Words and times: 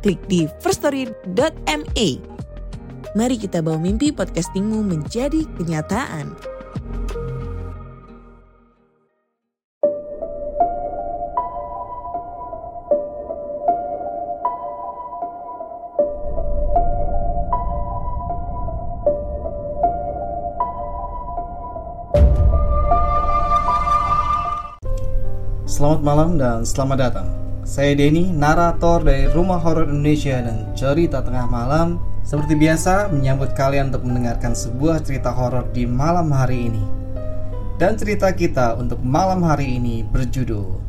klik 0.00 0.20
di 0.26 0.48
firststory.me. 0.64 2.08
Mari 3.10 3.36
kita 3.36 3.58
bawa 3.60 3.78
mimpi 3.78 4.14
podcastingmu 4.14 4.86
menjadi 4.86 5.44
kenyataan. 5.58 6.34
Selamat 25.70 26.00
malam 26.04 26.36
dan 26.36 26.60
selamat 26.60 26.98
datang. 27.08 27.49
Saya 27.70 27.94
Denny, 27.94 28.26
narator 28.34 29.06
dari 29.06 29.30
Rumah 29.30 29.62
Horor 29.62 29.86
Indonesia 29.86 30.42
dan 30.42 30.74
Cerita 30.74 31.22
Tengah 31.22 31.46
Malam. 31.46 32.02
Seperti 32.26 32.58
biasa, 32.58 33.14
menyambut 33.14 33.54
kalian 33.54 33.94
untuk 33.94 34.10
mendengarkan 34.10 34.58
sebuah 34.58 35.06
cerita 35.06 35.30
horor 35.30 35.70
di 35.70 35.86
malam 35.86 36.34
hari 36.34 36.66
ini. 36.66 36.82
Dan 37.78 37.94
cerita 37.94 38.34
kita 38.34 38.74
untuk 38.74 38.98
malam 39.06 39.46
hari 39.46 39.78
ini 39.78 40.02
berjudul 40.02 40.82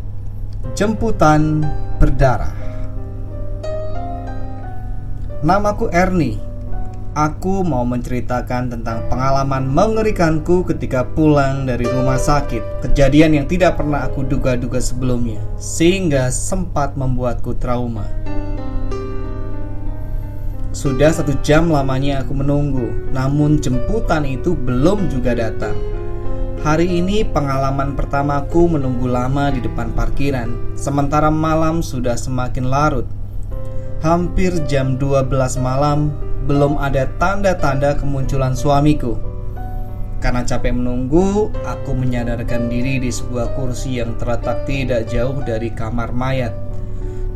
Jemputan 0.73 1.61
Berdarah. 2.01 2.57
Namaku 5.45 5.85
Ernie 5.93 6.41
Aku 7.11 7.67
mau 7.67 7.83
menceritakan 7.83 8.71
tentang 8.71 9.03
pengalaman 9.11 9.67
mengerikanku 9.67 10.63
ketika 10.63 11.03
pulang 11.03 11.67
dari 11.67 11.83
rumah 11.83 12.15
sakit. 12.15 12.87
Kejadian 12.87 13.35
yang 13.35 13.51
tidak 13.51 13.75
pernah 13.75 14.07
aku 14.07 14.23
duga-duga 14.23 14.79
sebelumnya, 14.79 15.43
sehingga 15.59 16.31
sempat 16.31 16.95
membuatku 16.95 17.51
trauma. 17.59 18.07
Sudah 20.71 21.11
satu 21.11 21.35
jam 21.43 21.67
lamanya 21.67 22.23
aku 22.23 22.31
menunggu, 22.31 23.11
namun 23.11 23.59
jemputan 23.59 24.23
itu 24.23 24.55
belum 24.55 25.11
juga 25.11 25.35
datang. 25.35 25.75
Hari 26.63 26.87
ini 26.87 27.27
pengalaman 27.27 27.91
pertamaku 27.91 28.71
menunggu 28.71 29.11
lama 29.11 29.51
di 29.51 29.59
depan 29.59 29.91
parkiran, 29.91 30.79
sementara 30.79 31.27
malam 31.27 31.83
sudah 31.83 32.15
semakin 32.15 32.71
larut. 32.71 33.03
Hampir 33.99 34.55
jam 34.63 34.95
12 34.95 35.27
malam, 35.59 36.30
belum 36.51 36.75
ada 36.83 37.07
tanda-tanda 37.15 37.95
kemunculan 37.95 38.51
suamiku. 38.51 39.15
Karena 40.19 40.43
capek 40.43 40.75
menunggu, 40.75 41.47
aku 41.63 41.95
menyadarkan 41.95 42.67
diri 42.67 42.99
di 42.99 43.07
sebuah 43.07 43.55
kursi 43.55 44.03
yang 44.03 44.19
terletak 44.19 44.67
tidak 44.67 45.07
jauh 45.07 45.39
dari 45.41 45.71
kamar 45.71 46.11
mayat. 46.11 46.51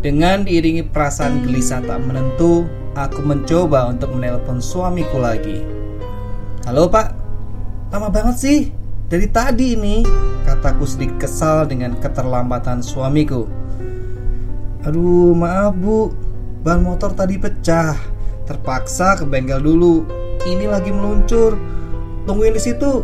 Dengan 0.04 0.44
diiringi 0.44 0.86
perasaan 0.86 1.48
gelisah 1.48 1.82
tak 1.82 2.04
menentu, 2.04 2.68
aku 2.94 3.24
mencoba 3.24 3.90
untuk 3.90 4.14
menelpon 4.14 4.60
suamiku 4.60 5.18
lagi. 5.18 5.64
Halo 6.68 6.92
pak, 6.92 7.16
lama 7.96 8.12
banget 8.12 8.36
sih, 8.38 8.59
dari 9.08 9.31
tadi 9.31 9.80
ini, 9.80 10.06
kataku 10.46 10.86
sedikit 10.86 11.25
kesal 11.25 11.66
dengan 11.66 11.98
keterlambatan 11.98 12.84
suamiku. 12.84 13.48
Aduh, 14.86 15.34
maaf 15.34 15.74
bu, 15.74 16.14
ban 16.62 16.86
motor 16.86 17.18
tadi 17.18 17.42
pecah 17.42 18.15
Terpaksa 18.45 19.17
ke 19.17 19.25
bengkel 19.25 19.57
dulu. 19.57 20.06
Ini 20.45 20.69
lagi 20.69 20.94
meluncur. 20.94 21.57
Tungguin 22.29 22.53
di 22.53 22.61
situ. 22.61 23.01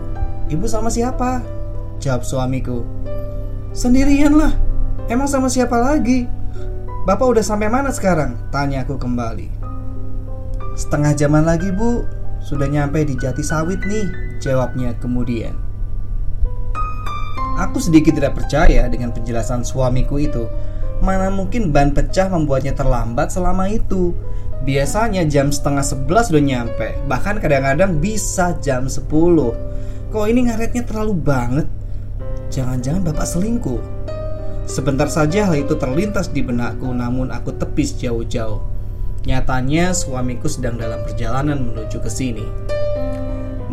Ibu 0.54 0.66
sama 0.70 0.94
siapa? 0.94 1.42
Jawab 1.98 2.22
suamiku. 2.22 2.86
Sendirian 3.74 4.38
lah. 4.38 4.54
Emang 5.10 5.26
sama 5.26 5.50
siapa 5.50 5.74
lagi? 5.82 6.30
Bapak 7.10 7.34
udah 7.34 7.42
sampai 7.42 7.74
mana 7.74 7.90
sekarang? 7.90 8.38
Tanya 8.54 8.86
aku 8.86 9.02
kembali. 9.02 9.50
Setengah 10.78 11.18
jaman 11.18 11.50
lagi 11.50 11.74
bu. 11.74 12.06
Sudah 12.42 12.70
nyampe 12.70 13.02
di 13.02 13.18
Jati 13.18 13.42
Sawit 13.42 13.82
nih. 13.82 14.38
Jawabnya 14.42 14.94
kemudian. 15.02 15.58
Aku 17.58 17.82
sedikit 17.82 18.14
tidak 18.14 18.38
percaya 18.38 18.86
dengan 18.90 19.10
penjelasan 19.10 19.66
suamiku 19.66 20.22
itu. 20.22 20.46
Mana 21.02 21.34
mungkin 21.34 21.74
ban 21.74 21.94
pecah 21.94 22.30
membuatnya 22.30 22.78
terlambat 22.78 23.34
selama 23.34 23.66
itu 23.70 24.14
Biasanya 24.62 25.26
jam 25.26 25.50
setengah 25.50 25.82
sebelas 25.82 26.30
udah 26.30 26.44
nyampe. 26.46 26.94
Bahkan 27.10 27.42
kadang-kadang 27.42 27.98
bisa 27.98 28.54
jam 28.62 28.86
sepuluh. 28.86 29.58
Kok 30.14 30.30
ini 30.30 30.46
ngaretnya 30.46 30.86
terlalu 30.86 31.18
banget? 31.18 31.68
Jangan-jangan 32.54 33.10
bapak 33.10 33.26
selingkuh. 33.26 33.82
Sebentar 34.70 35.10
saja 35.10 35.50
hal 35.50 35.66
itu 35.66 35.74
terlintas 35.74 36.30
di 36.30 36.46
benakku 36.46 36.94
Namun 36.94 37.34
aku 37.34 37.58
tepis 37.58 37.98
jauh-jauh. 37.98 38.62
Nyatanya 39.26 39.98
suamiku 39.98 40.46
sedang 40.46 40.78
dalam 40.78 41.02
perjalanan 41.10 41.58
menuju 41.58 41.98
ke 41.98 42.10
sini. 42.14 42.46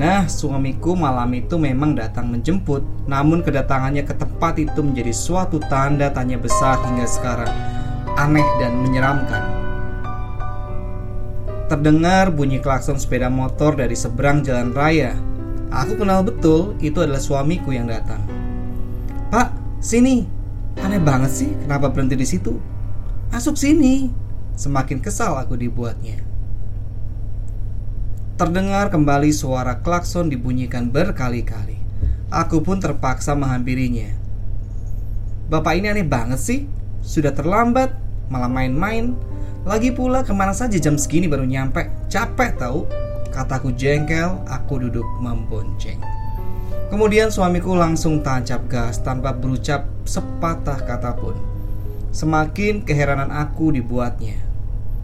Nah, 0.01 0.25
suamiku 0.25 0.97
malam 0.97 1.37
itu 1.37 1.61
memang 1.61 2.01
datang 2.01 2.33
menjemput. 2.33 2.81
Namun 3.05 3.45
kedatangannya 3.45 4.09
ke 4.09 4.17
tempat 4.17 4.57
itu 4.57 4.81
menjadi 4.81 5.13
suatu 5.13 5.61
tanda 5.69 6.09
tanya 6.09 6.41
besar 6.41 6.81
hingga 6.81 7.05
sekarang. 7.05 7.53
Aneh 8.17 8.47
dan 8.57 8.79
menyeramkan 8.81 9.58
Terdengar 11.69 12.33
bunyi 12.33 12.65
klakson 12.65 12.97
sepeda 12.97 13.29
motor 13.29 13.77
dari 13.77 13.93
seberang 13.93 14.41
jalan 14.41 14.73
raya. 14.73 15.13
Aku 15.69 16.01
kenal 16.01 16.25
betul 16.25 16.73
itu 16.81 17.05
adalah 17.05 17.21
suamiku 17.21 17.77
yang 17.77 17.93
datang. 17.93 18.25
Pak, 19.29 19.53
sini. 19.85 20.25
Aneh 20.81 20.97
banget 20.97 21.29
sih, 21.29 21.51
kenapa 21.69 21.93
berhenti 21.93 22.17
di 22.17 22.25
situ? 22.25 22.57
Masuk 23.29 23.61
sini. 23.61 24.09
Semakin 24.57 25.05
kesal 25.05 25.37
aku 25.37 25.61
dibuatnya. 25.61 26.25
Terdengar 28.41 28.89
kembali 28.89 29.29
suara 29.29 29.85
klakson 29.85 30.33
dibunyikan 30.33 30.89
berkali-kali. 30.89 31.77
Aku 32.33 32.65
pun 32.65 32.81
terpaksa 32.81 33.37
menghampirinya. 33.37 34.09
Bapak 35.53 35.77
ini 35.77 35.93
aneh 35.93 36.07
banget 36.09 36.41
sih. 36.41 36.61
Sudah 37.05 37.37
terlambat, 37.37 37.93
malah 38.33 38.49
main-main. 38.49 39.13
Lagi 39.67 39.91
pula 39.91 40.23
ke 40.23 40.31
mana 40.31 40.55
saja 40.55 40.79
jam 40.79 40.95
segini 40.95 41.27
baru 41.27 41.47
nyampe? 41.47 41.91
Capek 42.07 42.59
tahu 42.59 42.87
Kataku 43.29 43.71
jengkel, 43.77 44.41
aku 44.49 44.83
duduk 44.83 45.07
membonceng. 45.21 46.01
Kemudian 46.89 47.29
suamiku 47.29 47.77
langsung 47.77 48.25
tancap 48.25 48.67
gas 48.67 48.99
tanpa 49.05 49.37
berucap 49.37 49.87
sepatah 50.09 50.81
kata 50.83 51.13
pun. 51.15 51.37
Semakin 52.11 52.83
keheranan 52.83 53.29
aku 53.29 53.71
dibuatnya. 53.71 54.41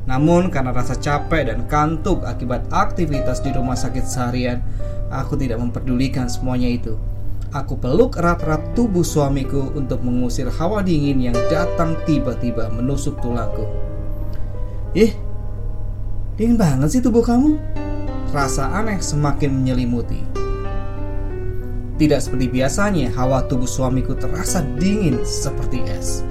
Namun 0.09 0.49
karena 0.49 0.73
rasa 0.73 0.97
capek 0.97 1.53
dan 1.53 1.69
kantuk 1.69 2.25
akibat 2.25 2.65
aktivitas 2.73 3.45
di 3.45 3.53
rumah 3.53 3.77
sakit 3.77 4.05
seharian 4.05 4.61
Aku 5.13 5.39
tidak 5.39 5.63
memperdulikan 5.63 6.27
semuanya 6.27 6.67
itu. 6.67 6.99
Aku 7.55 7.79
peluk 7.79 8.19
erat-erat 8.19 8.75
tubuh 8.75 9.07
suamiku 9.07 9.71
untuk 9.79 10.03
mengusir 10.03 10.51
hawa 10.51 10.83
dingin 10.83 11.31
yang 11.31 11.39
datang 11.47 11.95
tiba-tiba 12.03 12.67
menusuk 12.75 13.15
tulangku. 13.23 13.84
Ih, 14.95 15.11
dingin 16.39 16.55
banget 16.55 16.87
sih 16.95 17.03
tubuh 17.03 17.27
kamu. 17.27 17.59
Rasa 18.31 18.71
aneh 18.79 19.03
semakin 19.03 19.51
menyelimuti. 19.51 20.23
Tidak 21.99 22.23
seperti 22.23 22.47
biasanya, 22.47 23.11
hawa 23.19 23.43
tubuh 23.51 23.67
suamiku 23.67 24.15
terasa 24.15 24.63
dingin 24.79 25.19
seperti 25.27 25.83
es. 25.91 26.23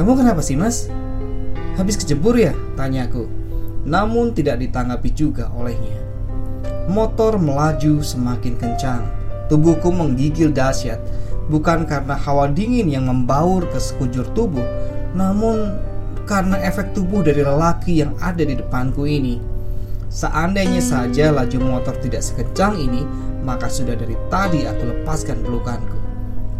Kamu 0.00 0.16
kenapa 0.16 0.40
sih 0.40 0.56
mas? 0.56 0.88
Habis 1.76 2.00
kejebur 2.00 2.40
ya? 2.40 2.56
Tanyaku. 2.72 3.28
Namun 3.84 4.32
tidak 4.32 4.56
ditanggapi 4.64 5.12
juga 5.12 5.52
olehnya. 5.52 6.00
Motor 6.88 7.36
melaju 7.36 8.00
semakin 8.00 8.56
kencang. 8.56 9.04
Tubuhku 9.52 9.92
menggigil 9.92 10.56
dahsyat, 10.56 11.04
bukan 11.52 11.84
karena 11.84 12.16
hawa 12.16 12.48
dingin 12.48 12.88
yang 12.88 13.04
membaur 13.04 13.68
ke 13.68 13.76
sekujur 13.76 14.24
tubuh, 14.32 14.64
namun 15.12 15.91
karena 16.24 16.58
efek 16.62 16.94
tubuh 16.94 17.20
dari 17.20 17.42
lelaki 17.42 18.02
yang 18.04 18.14
ada 18.22 18.42
di 18.42 18.54
depanku 18.54 19.06
ini. 19.06 19.38
Seandainya 20.12 20.84
saja 20.84 21.32
laju 21.32 21.58
motor 21.62 21.96
tidak 22.04 22.20
sekencang 22.20 22.76
ini, 22.76 23.02
maka 23.40 23.66
sudah 23.72 23.96
dari 23.96 24.12
tadi 24.28 24.68
aku 24.68 24.82
lepaskan 24.92 25.40
pelukanku. 25.40 25.98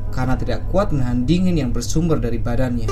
Karena 0.09 0.37
tidak 0.37 0.65
kuat 0.73 0.93
menahan 0.93 1.25
dingin 1.25 1.61
yang 1.61 1.71
bersumber 1.73 2.17
dari 2.17 2.41
badannya. 2.41 2.89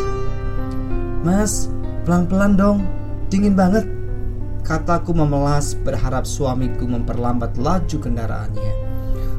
Mas, 1.24 1.68
pelan-pelan 2.04 2.56
dong. 2.56 2.80
dingin 3.30 3.54
banget. 3.54 3.86
Kataku 4.66 5.14
memelas 5.14 5.78
berharap 5.78 6.26
suamiku 6.26 6.82
memperlambat 6.82 7.54
laju 7.54 7.96
kendaraannya. 7.96 8.72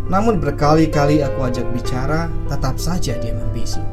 Namun 0.07 0.39
berkali-kali 0.39 1.21
aku 1.21 1.39
ajak 1.45 1.67
bicara, 1.75 2.31
tetap 2.47 2.79
saja 2.79 3.19
dia 3.19 3.35
membisu. 3.35 3.83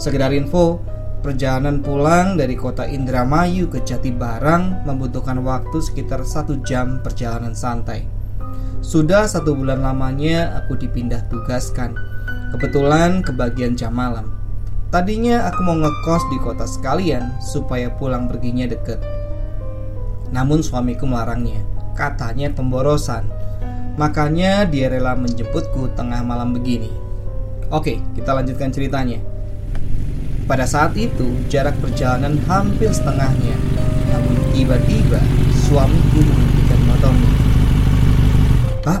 Sekedar 0.00 0.32
info, 0.32 0.80
perjalanan 1.22 1.78
pulang 1.80 2.34
dari 2.34 2.58
kota 2.58 2.82
Indramayu 2.84 3.70
ke 3.70 3.80
Jatibarang 3.86 4.82
membutuhkan 4.82 5.38
waktu 5.46 5.78
sekitar 5.78 6.26
satu 6.26 6.58
jam 6.66 6.98
perjalanan 7.00 7.54
santai. 7.54 8.04
Sudah 8.82 9.30
satu 9.30 9.54
bulan 9.54 9.86
lamanya 9.86 10.58
aku 10.58 10.74
dipindah 10.74 11.22
tugaskan. 11.30 11.94
Kebetulan 12.50 13.22
kebagian 13.22 13.78
jam 13.78 13.94
malam. 13.94 14.34
Tadinya 14.90 15.48
aku 15.48 15.64
mau 15.64 15.78
ngekos 15.78 16.28
di 16.28 16.38
kota 16.42 16.66
sekalian 16.68 17.38
supaya 17.40 17.88
pulang 17.94 18.28
perginya 18.28 18.66
deket. 18.68 19.00
Namun 20.34 20.60
suamiku 20.60 21.06
melarangnya. 21.06 21.62
Katanya 21.96 22.50
pemborosan. 22.52 23.24
Makanya 23.96 24.66
dia 24.68 24.90
rela 24.90 25.14
menjemputku 25.16 25.94
tengah 25.96 26.20
malam 26.26 26.52
begini. 26.52 26.92
Oke, 27.72 28.02
kita 28.12 28.36
lanjutkan 28.36 28.68
ceritanya. 28.68 29.31
Pada 30.42 30.66
saat 30.66 30.98
itu, 30.98 31.38
jarak 31.46 31.78
perjalanan 31.78 32.34
hampir 32.50 32.90
setengahnya. 32.90 33.54
Namun 34.10 34.36
tiba-tiba 34.50 35.22
suamiku 35.70 36.18
menghentikan 36.18 36.80
motornya. 36.90 37.32
Pak, 38.82 39.00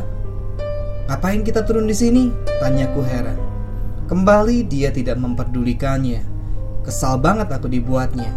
ngapain 1.10 1.42
kita 1.42 1.66
turun 1.66 1.90
di 1.90 1.96
sini? 1.98 2.30
Tanyaku 2.62 3.02
heran. 3.02 3.38
Kembali 4.06 4.70
dia 4.70 4.94
tidak 4.94 5.18
memperdulikannya. 5.18 6.22
Kesal 6.86 7.18
banget 7.18 7.50
aku 7.50 7.66
dibuatnya. 7.66 8.30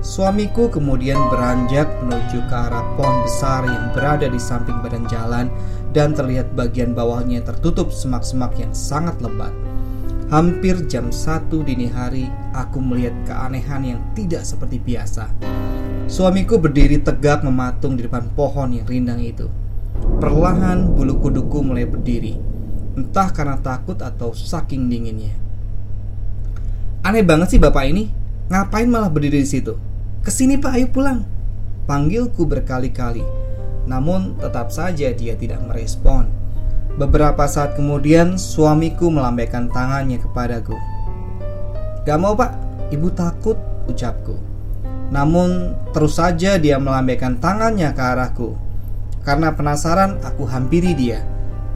Suamiku 0.00 0.72
kemudian 0.72 1.18
beranjak 1.28 1.88
menuju 2.04 2.40
ke 2.46 2.56
arah 2.56 2.84
pohon 2.94 3.26
besar 3.26 3.68
yang 3.68 3.90
berada 3.90 4.28
di 4.30 4.40
samping 4.40 4.78
badan 4.80 5.04
jalan 5.10 5.50
dan 5.90 6.14
terlihat 6.14 6.52
bagian 6.56 6.94
bawahnya 6.94 7.42
tertutup 7.42 7.92
semak-semak 7.92 8.54
yang 8.60 8.70
sangat 8.70 9.18
lebat. 9.18 9.65
Hampir 10.26 10.90
jam 10.90 11.14
satu 11.14 11.62
dini 11.62 11.86
hari, 11.86 12.26
aku 12.50 12.82
melihat 12.82 13.14
keanehan 13.30 13.82
yang 13.86 14.00
tidak 14.18 14.42
seperti 14.42 14.82
biasa. 14.82 15.30
Suamiku 16.10 16.58
berdiri 16.58 16.98
tegak 16.98 17.46
mematung 17.46 17.94
di 17.94 18.10
depan 18.10 18.34
pohon 18.34 18.74
yang 18.74 18.86
rindang 18.90 19.22
itu. 19.22 19.46
Perlahan 20.18 20.90
bulu 20.90 21.22
kuduku 21.22 21.62
mulai 21.62 21.86
berdiri 21.86 22.56
entah 22.96 23.28
karena 23.30 23.60
takut 23.60 24.00
atau 24.00 24.32
saking 24.32 24.88
dinginnya. 24.88 25.36
Aneh 27.04 27.22
banget 27.22 27.54
sih 27.54 27.60
bapak 27.62 27.86
ini, 27.86 28.10
ngapain 28.50 28.88
malah 28.88 29.12
berdiri 29.12 29.44
di 29.44 29.46
situ? 29.46 29.78
Ke 30.24 30.32
sini 30.32 30.58
pak, 30.58 30.74
ayo 30.74 30.90
pulang. 30.90 31.22
Panggilku 31.86 32.50
berkali-kali, 32.50 33.22
namun 33.86 34.34
tetap 34.42 34.74
saja 34.74 35.14
dia 35.14 35.38
tidak 35.38 35.62
merespon. 35.70 36.26
Beberapa 36.96 37.44
saat 37.44 37.76
kemudian 37.76 38.40
suamiku 38.40 39.12
melambaikan 39.12 39.68
tangannya 39.68 40.16
kepadaku. 40.16 40.76
Gak 42.08 42.18
mau 42.20 42.32
pak, 42.32 42.56
ibu 42.88 43.12
takut, 43.12 43.60
ucapku. 43.84 44.40
Namun 45.12 45.76
terus 45.92 46.16
saja 46.16 46.56
dia 46.56 46.80
melambaikan 46.80 47.36
tangannya 47.36 47.92
ke 47.92 48.02
arahku. 48.02 48.56
Karena 49.22 49.52
penasaran, 49.52 50.18
aku 50.24 50.48
hampiri 50.48 50.96
dia 50.96 51.20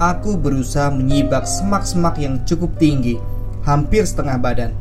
aku 0.01 0.41
berusaha 0.41 0.89
menyibak 0.89 1.45
semak-semak 1.45 2.17
yang 2.17 2.41
cukup 2.49 2.73
tinggi, 2.81 3.21
hampir 3.63 4.03
setengah 4.09 4.41
badan. 4.41 4.73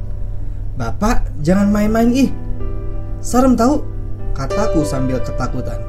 Bapak, 0.80 1.28
jangan 1.44 1.68
main-main 1.68 2.08
ih. 2.16 2.32
Serem 3.20 3.60
tahu, 3.60 3.84
kataku 4.32 4.88
sambil 4.88 5.20
ketakutan. 5.20 5.84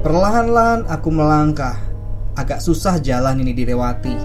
Perlahan-lahan 0.00 0.88
aku 0.88 1.12
melangkah. 1.12 1.76
Agak 2.32 2.64
susah 2.64 2.96
jalan 2.96 3.44
ini 3.44 3.52
dilewati. 3.52 4.16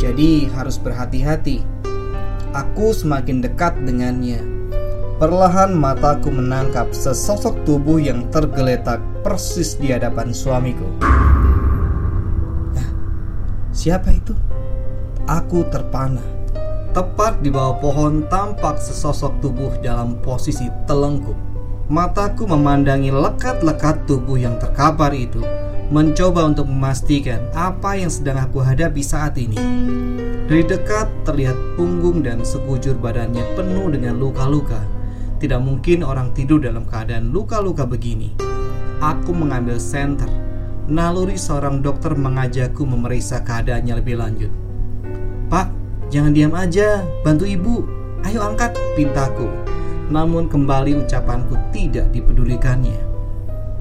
Jadi 0.00 0.48
harus 0.56 0.80
berhati-hati. 0.80 1.60
Aku 2.56 2.96
semakin 2.96 3.44
dekat 3.44 3.76
dengannya. 3.84 4.40
Perlahan 5.20 5.76
mataku 5.76 6.32
menangkap 6.32 6.96
sesosok 6.96 7.60
tubuh 7.68 8.00
yang 8.00 8.24
tergeletak 8.32 9.04
persis 9.20 9.76
di 9.76 9.92
hadapan 9.92 10.32
suamiku. 10.32 10.88
Siapa 13.68 14.08
itu? 14.16 14.32
Aku 15.28 15.68
terpana. 15.68 16.24
Tepat 16.96 17.44
di 17.44 17.52
bawah 17.52 17.76
pohon 17.80 18.24
tampak 18.32 18.80
sesosok 18.80 19.44
tubuh 19.44 19.76
dalam 19.84 20.16
posisi 20.24 20.72
telengkup. 20.88 21.36
Mataku 21.92 22.48
memandangi 22.48 23.12
lekat-lekat 23.12 24.08
tubuh 24.08 24.40
yang 24.40 24.56
terkapar 24.56 25.12
itu, 25.12 25.44
mencoba 25.90 26.46
untuk 26.46 26.70
memastikan 26.70 27.50
apa 27.56 27.98
yang 27.98 28.12
sedang 28.12 28.38
aku 28.38 28.62
hadapi 28.62 29.02
saat 29.02 29.34
ini. 29.40 29.56
Dari 30.46 30.62
dekat 30.62 31.08
terlihat 31.24 31.56
punggung 31.74 32.20
dan 32.22 32.44
sekujur 32.44 32.94
badannya 33.00 33.42
penuh 33.56 33.88
dengan 33.90 34.20
luka-luka. 34.20 34.84
Tidak 35.42 35.58
mungkin 35.58 36.06
orang 36.06 36.30
tidur 36.36 36.62
dalam 36.62 36.86
keadaan 36.86 37.34
luka-luka 37.34 37.82
begini. 37.88 38.36
Aku 39.02 39.34
mengambil 39.34 39.82
senter 39.82 40.30
naluri 40.86 41.38
seorang 41.38 41.82
dokter 41.82 42.14
mengajakku 42.14 42.82
memeriksa 42.82 43.42
keadaannya 43.42 43.94
lebih 43.98 44.16
lanjut. 44.18 44.52
Pak, 45.50 45.68
jangan 46.10 46.32
diam 46.34 46.54
aja, 46.54 47.02
bantu 47.22 47.44
ibu. 47.46 47.86
Ayo 48.22 48.42
angkat, 48.42 48.78
pintaku. 48.94 49.50
Namun 50.10 50.46
kembali 50.46 51.02
ucapanku 51.02 51.58
tidak 51.74 52.10
dipedulikannya. 52.14 53.11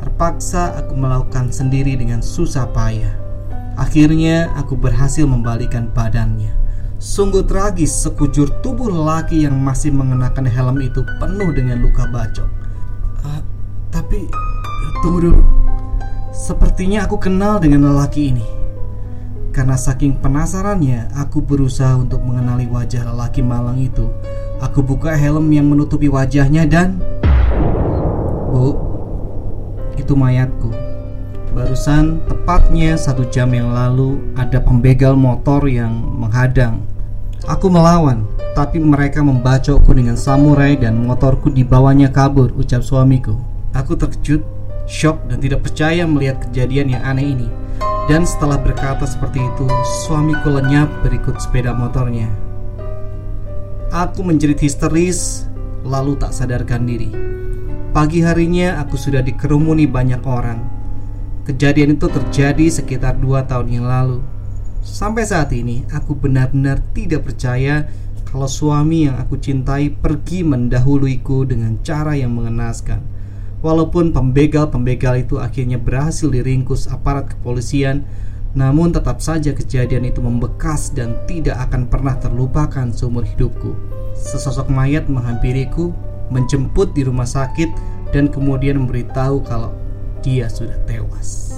Terpaksa 0.02 0.82
aku 0.82 0.98
melakukan 0.98 1.54
sendiri 1.54 1.94
dengan 1.94 2.26
susah 2.26 2.66
payah. 2.74 3.14
Akhirnya 3.78 4.50
aku 4.58 4.74
berhasil 4.74 5.30
membalikan 5.30 5.94
badannya. 5.94 6.50
Sungguh 6.98 7.46
tragis 7.46 7.94
sekujur 7.94 8.50
tubuh 8.62 8.90
lelaki 8.90 9.46
yang 9.46 9.58
masih 9.62 9.94
mengenakan 9.94 10.46
helm 10.46 10.78
itu 10.82 11.06
penuh 11.22 11.50
dengan 11.54 11.82
luka 11.82 12.10
bacok. 12.10 12.50
Uh, 13.26 13.42
tapi 13.94 14.26
tunggu 15.06 15.30
dulu. 15.30 15.42
Sepertinya 16.34 17.06
aku 17.06 17.22
kenal 17.22 17.62
dengan 17.62 17.94
lelaki 17.94 18.34
ini. 18.34 18.46
Karena 19.54 19.76
saking 19.78 20.18
penasarannya, 20.18 21.14
aku 21.14 21.44
berusaha 21.44 21.94
untuk 21.94 22.24
mengenali 22.24 22.66
wajah 22.66 23.06
lelaki 23.06 23.44
malang 23.44 23.78
itu. 23.78 24.10
Aku 24.62 24.82
buka 24.82 25.14
helm 25.14 25.50
yang 25.54 25.70
menutupi 25.70 26.10
wajahnya 26.10 26.70
dan... 26.70 27.02
Bu, 28.52 28.91
itu 29.98 30.14
mayatku. 30.16 30.72
Barusan, 31.52 32.24
tepatnya 32.32 32.96
satu 32.96 33.28
jam 33.28 33.52
yang 33.52 33.76
lalu, 33.76 34.24
ada 34.40 34.64
pembegal 34.64 35.20
motor 35.20 35.68
yang 35.68 35.92
menghadang. 35.92 36.80
Aku 37.44 37.68
melawan, 37.68 38.24
tapi 38.56 38.80
mereka 38.80 39.20
membacokku 39.20 39.92
dengan 39.92 40.16
samurai 40.16 40.80
dan 40.80 41.04
motorku 41.04 41.52
dibawanya 41.52 42.08
kabur, 42.08 42.56
ucap 42.56 42.86
suamiku. 42.86 43.36
Aku 43.76 44.00
terkejut 44.00 44.44
shock 44.88 45.20
dan 45.28 45.44
tidak 45.44 45.64
percaya 45.64 46.08
melihat 46.08 46.40
kejadian 46.48 46.96
yang 46.96 47.04
aneh 47.04 47.36
ini. 47.36 47.48
Dan 48.08 48.28
setelah 48.28 48.60
berkata 48.60 49.08
seperti 49.08 49.40
itu, 49.40 49.68
suamiku 50.08 50.52
lenyap 50.52 50.88
berikut 51.04 51.40
sepeda 51.40 51.72
motornya. 51.72 52.28
Aku 53.92 54.24
menjerit 54.24 54.60
histeris, 54.60 55.48
lalu 55.84 56.16
tak 56.16 56.32
sadarkan 56.32 56.88
diri. 56.88 57.12
Pagi 57.92 58.24
harinya 58.24 58.80
aku 58.80 58.96
sudah 58.96 59.20
dikerumuni 59.20 59.84
banyak 59.84 60.24
orang. 60.24 60.64
Kejadian 61.44 62.00
itu 62.00 62.08
terjadi 62.08 62.72
sekitar 62.72 63.20
dua 63.20 63.44
tahun 63.44 63.68
yang 63.68 63.84
lalu. 63.84 64.24
Sampai 64.80 65.28
saat 65.28 65.52
ini, 65.52 65.84
aku 65.92 66.16
benar-benar 66.16 66.80
tidak 66.96 67.28
percaya 67.28 67.92
kalau 68.32 68.48
suami 68.48 69.12
yang 69.12 69.20
aku 69.20 69.36
cintai 69.44 69.92
pergi 69.92 70.40
mendahuluiku 70.40 71.44
dengan 71.44 71.84
cara 71.84 72.16
yang 72.16 72.32
mengenaskan. 72.32 73.04
Walaupun 73.60 74.16
pembegal-pembegal 74.16 75.28
itu 75.28 75.44
akhirnya 75.44 75.76
berhasil 75.76 76.32
diringkus 76.32 76.88
aparat 76.88 77.36
kepolisian, 77.36 78.08
namun 78.56 78.96
tetap 78.96 79.20
saja 79.20 79.52
kejadian 79.52 80.08
itu 80.08 80.24
membekas 80.24 80.96
dan 80.96 81.20
tidak 81.28 81.60
akan 81.68 81.92
pernah 81.92 82.16
terlupakan 82.16 82.88
seumur 82.96 83.28
hidupku. 83.28 83.76
Sesosok 84.16 84.72
mayat 84.72 85.12
menghampiriku, 85.12 85.92
menjemput 86.32 86.96
di 86.96 87.04
rumah 87.06 87.28
sakit, 87.28 87.70
dan 88.16 88.32
kemudian 88.32 88.80
memberitahu 88.82 89.44
kalau 89.44 89.76
dia 90.24 90.48
sudah 90.48 90.76
tewas. 90.90 91.52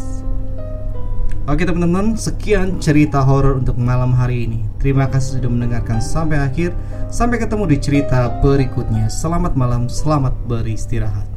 Oke 1.44 1.68
teman-teman, 1.68 2.15
sekian 2.15 2.80
cerita 2.80 3.20
horor 3.20 3.60
untuk 3.60 3.75
malam 3.75 4.15
hari 4.15 4.48
ini. 4.48 4.63
Terima 4.80 5.12
kasih 5.12 5.44
sudah 5.44 5.51
mendengarkan 5.51 6.00
sampai 6.00 6.39
akhir. 6.39 6.72
Sampai 7.12 7.36
ketemu 7.36 7.68
di 7.68 7.77
cerita 7.84 8.32
berikutnya. 8.39 9.12
Selamat 9.12 9.51
malam, 9.60 9.92
selamat 9.92 10.32
beristirahat. 10.48 11.27